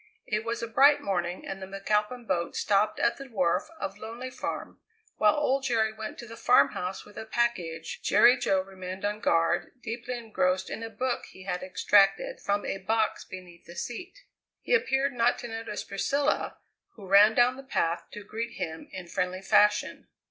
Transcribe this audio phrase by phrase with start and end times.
[0.25, 4.31] It was a bright morning and the McAlpin boat stopped at the wharf of Lonely
[4.31, 4.79] Farm.
[5.17, 9.73] While old Jerry went to the farmhouse with a package, Jerry Jo remained on guard
[9.83, 14.23] deeply engrossed in a book he had extracted from a box beneath the seat.
[14.63, 16.57] He appeared not to notice Priscilla,
[16.93, 20.07] who ran down the path to greet him in friendly fashion.